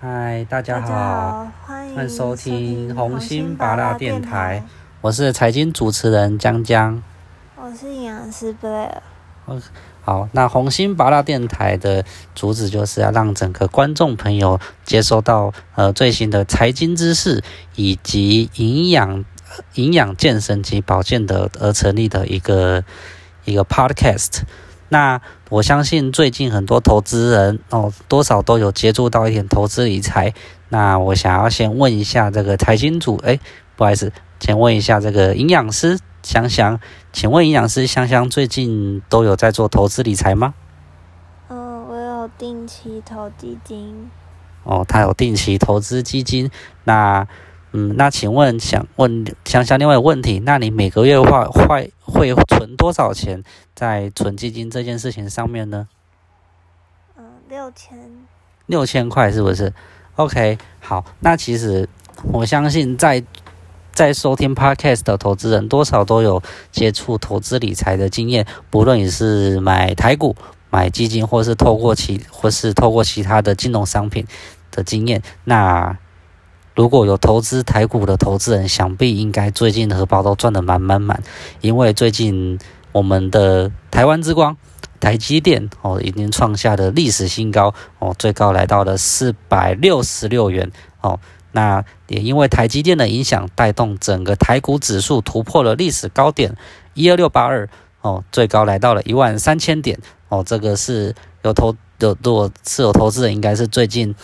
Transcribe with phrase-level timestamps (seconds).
[0.00, 4.62] 嗨，大家好，好，欢欢迎收听红红心拔拔辣电电台，
[5.00, 7.02] 我是财经主持人江江。
[7.56, 9.02] 我是营养师贝尔。
[10.02, 17.42] 好，那红心拔辣电台的主旨就是要让整个观众朋友接收到呃最新的财经知识
[17.74, 19.24] 以及营养、
[19.74, 22.84] 营养健身及保健的而成立的一个
[23.44, 24.42] 一个 podcast。
[24.90, 25.20] 那
[25.50, 30.32] 我相信最近很多投资人哦，多少都有接触到一点投资理财。
[30.70, 33.38] 那我想要先问一下这个财经组，哎，
[33.76, 36.80] 不好意思，先问一下这个营养师香香，
[37.12, 40.54] 请问营养师香香最近都有在做投资理财吗？
[41.48, 44.10] 嗯，我有定期投基金。
[44.64, 46.50] 哦，他有定期投资基金。
[46.84, 47.26] 那，
[47.72, 53.42] 嗯，那请问想问香香另外一个问题，那你每个月会会会存多少钱
[53.74, 55.88] 在存基金这件事情上面呢？
[57.16, 57.98] 嗯，六千。
[58.66, 59.72] 六千块是不是
[60.16, 61.88] ？OK，好，那其实
[62.32, 63.24] 我相信在
[63.92, 70.36] 在收听 Podcast 的投资人，多少都有接触投资理财的经验，不论你是买台股、
[70.70, 74.26] 买基金，或是透过其或是透过其他的金融商品
[74.70, 75.22] 的经验。
[75.44, 75.96] 那
[76.78, 81.20] 如果有投资台股的投资人，想必应该最近的荷包都赚得满满满，
[81.60, 82.56] 因为最近
[82.92, 84.56] 我们的台湾之光。
[85.00, 91.18] 台积电哦，已经创下了历史新高哦，最高来到了四百六十六元哦。
[91.50, 96.56] 那也因为台积电的影响，带动整个台股指数突破了历史高点
[96.94, 97.68] 一二六八二
[98.02, 100.44] 哦，最高来到了一万三千点哦。
[100.46, 104.14] 这个是有投有如果是有投资人，应该是最近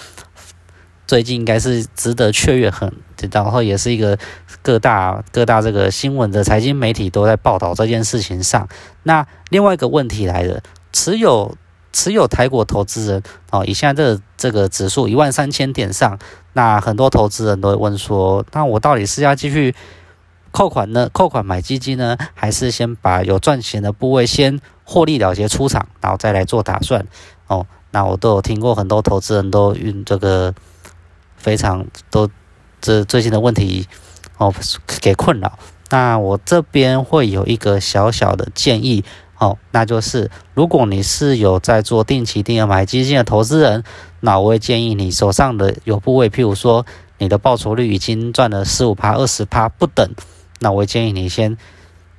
[1.06, 2.92] 最近应该是值得雀跃很，
[3.30, 4.19] 然后也是一个
[4.62, 8.69] 各大各大这个新闻的财经媒体都在报道这件事情上。
[9.02, 10.60] 那另外一个问题来了，
[10.92, 11.56] 持有
[11.92, 16.19] 持有台股投资人哦，以现在这个这个指数一万三千点上，
[16.55, 19.75] 那很多投资人都会问说，那我到底是要继续
[20.50, 21.10] 扣款呢？
[21.12, 27.06] 扣款买基金呢，还是先把有赚钱的部位先获利了结出场，然后再来做打算？
[27.47, 30.54] 哦，那我都有听过很多投资人都运这个
[31.44, 32.27] 非常都
[32.81, 33.87] 这最近的问题
[34.38, 34.50] 哦
[35.03, 35.59] 给困扰。
[35.91, 39.05] 那我这边会有一个小小的建议，
[39.37, 43.84] 哦，那就是如果你是有在做定期定额买基金的投资人，
[44.21, 46.87] 那我会建议你手上的有部位，譬如说
[47.19, 50.09] 你的报酬率已经赚了十五趴、二十趴不等，
[50.61, 51.59] 那我会建议你先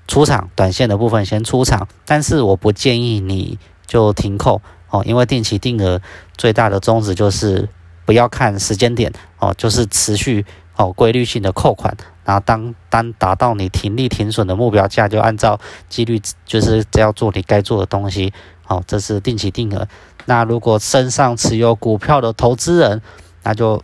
[0.07, 3.57] 出场，短线的部分先出场，但是我不建议你
[3.87, 4.61] 就停扣，
[4.91, 5.99] 哦，因为定期定额
[6.37, 7.67] 最大的宗旨就是
[8.05, 10.45] 不要看时间点，哦，就是持续
[10.75, 11.95] 哦规律性的扣款。
[12.23, 18.33] 然后当当达到你停利停损的目标价，就按照纪律，就是只要做你该做的东西。
[18.67, 19.87] 哦，这是定期定额。
[20.25, 22.99] 那如果身上持有股票的投资人，
[23.43, 23.83] 那就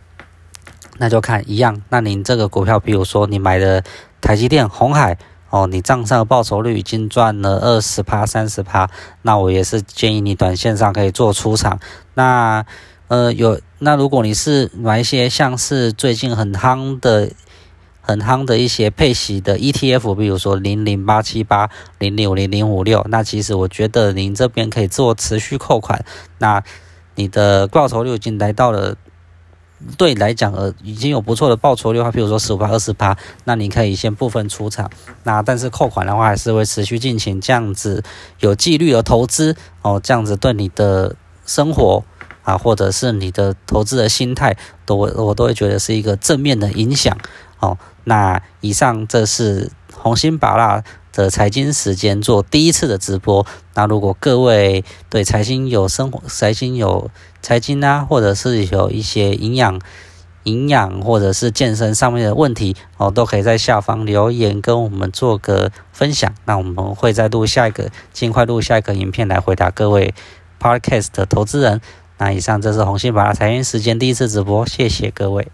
[0.98, 1.80] 那就看一样。
[1.88, 3.84] 那您这个股票，比如说你买的
[4.20, 5.16] 台积电、红海，
[5.50, 8.90] 哦，你账上的报酬率已经赚了二十趴、三十趴，
[9.22, 11.78] 那我也是建议你短线上可以做出场。
[12.14, 12.66] 那
[13.12, 17.30] 呃有，那如果你是买一些像是最近很夯的。
[18.04, 26.04] 很夯的一些配息的 ETF，比如说零零八七八、零六零零五六，那其实我觉得您这边可以做持续扣款，
[26.38, 26.64] 那
[27.14, 28.96] 你的报酬率已经来到了，
[29.96, 34.90] 对你来讲呃已经有不错的报酬率的话，比如说十五趴、二十趴，那你可以先部分出场，
[35.22, 38.02] 那但是扣款的话还是会持续进行，这样子
[38.40, 41.14] 有纪律的投资哦，这样子对你的
[41.46, 42.02] 生活
[42.42, 47.16] 啊，或者是你的投资的心态，都我都会觉得是一个正面的影响
[47.60, 47.78] 哦。
[48.04, 50.82] 那以上这是红心宝拉
[51.12, 53.46] 的财经时间做第一次的直播。
[53.74, 57.10] 那如果各位对财经有生活、财经有
[57.40, 59.80] 财经啊，或者是有一些营养、
[60.42, 66.34] 营养或者是健身上面的问题哦，都可以在下方留言跟我们做个分享。
[66.44, 70.12] 那我们会再录下一个，尽快录下一个影片来回答各位
[70.60, 71.80] Podcast 的投资人。
[72.24, 75.48] 那以上这是红心宝拉财运时间第一次直播，谢谢各位。